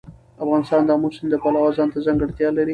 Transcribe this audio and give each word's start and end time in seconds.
افغانستان 0.43 0.81
د 0.83 0.89
آمو 0.95 1.09
سیند 1.15 1.29
د 1.31 1.35
پلوه 1.43 1.75
ځانته 1.77 1.97
ځانګړتیا 2.05 2.49
لري. 2.57 2.69